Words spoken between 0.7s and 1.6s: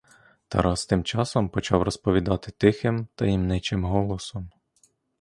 тим часом